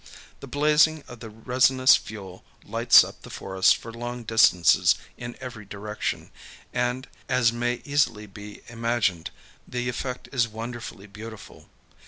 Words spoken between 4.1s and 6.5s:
distances in every direction,